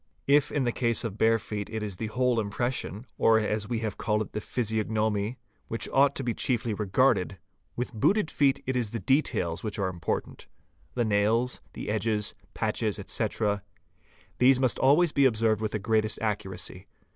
3 0.25 0.35
If 0.35 0.51
in 0.51 0.63
the 0.63 0.71
case 0.71 1.03
of 1.03 1.19
bare 1.19 1.37
feet 1.37 1.69
it 1.69 1.83
is 1.83 1.97
the 1.97 2.07
whole 2.07 2.39
impression, 2.39 3.05
or 3.19 3.37
as 3.39 3.69
we 3.69 3.81
have 3.81 3.99
called 3.99 4.23
it 4.23 4.31
the 4.33 4.41
physiognomy, 4.41 5.37
which 5.67 5.87
ought 5.89 6.15
to 6.15 6.23
be 6.23 6.33
chiefly 6.33 6.73
regarded, 6.73 7.37
with 7.75 7.91
q 7.91 7.99
booted 7.99 8.31
feet 8.31 8.63
it 8.65 8.75
is 8.75 8.89
the 8.89 8.99
details 8.99 9.61
which 9.63 9.77
are 9.77 9.89
important; 9.89 10.47
the 10.95 11.05
nails, 11.05 11.61
the 11.73 11.87
edges,— 11.89 12.33
patches, 12.55 12.97
etc.: 12.97 13.61
these 14.39 14.59
must 14.59 14.79
always 14.79 15.11
be 15.11 15.25
observed 15.25 15.61
with 15.61 15.71
the 15.73 15.77
greatest 15.77 16.19
accuracy. 16.19 16.87